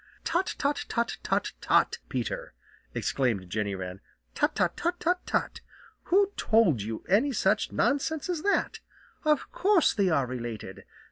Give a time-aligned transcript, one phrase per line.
[0.23, 2.55] "Tut, tut, tut, tut, tut, Peter!"
[2.95, 4.01] exclaimed Jenny Wren.
[4.33, 5.61] "Tut, tut, tut, tut, tut!
[6.05, 8.79] Who told you any such nonsense as that?
[9.25, 10.85] Of course they are related.